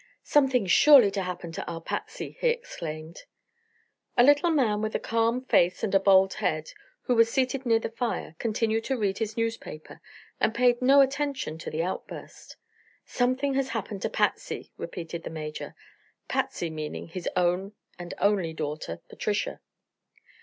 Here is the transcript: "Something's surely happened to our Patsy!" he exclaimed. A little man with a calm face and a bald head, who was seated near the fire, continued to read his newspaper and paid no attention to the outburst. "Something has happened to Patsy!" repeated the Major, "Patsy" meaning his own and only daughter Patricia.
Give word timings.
"Something's 0.23 0.71
surely 0.71 1.11
happened 1.13 1.53
to 1.53 1.71
our 1.71 1.79
Patsy!" 1.79 2.35
he 2.41 2.47
exclaimed. 2.47 3.25
A 4.17 4.23
little 4.23 4.49
man 4.49 4.81
with 4.81 4.95
a 4.95 4.99
calm 4.99 5.45
face 5.45 5.83
and 5.83 5.93
a 5.93 5.99
bald 5.99 6.33
head, 6.33 6.71
who 7.03 7.13
was 7.13 7.29
seated 7.31 7.67
near 7.67 7.77
the 7.77 7.91
fire, 7.91 8.35
continued 8.39 8.83
to 8.85 8.97
read 8.97 9.19
his 9.19 9.37
newspaper 9.37 10.01
and 10.39 10.55
paid 10.55 10.81
no 10.81 11.01
attention 11.01 11.59
to 11.59 11.69
the 11.69 11.83
outburst. 11.83 12.55
"Something 13.05 13.53
has 13.53 13.69
happened 13.69 14.01
to 14.01 14.09
Patsy!" 14.09 14.73
repeated 14.75 15.21
the 15.21 15.29
Major, 15.29 15.75
"Patsy" 16.27 16.71
meaning 16.71 17.07
his 17.09 17.29
own 17.35 17.73
and 17.99 18.15
only 18.17 18.53
daughter 18.53 19.01
Patricia. 19.07 19.61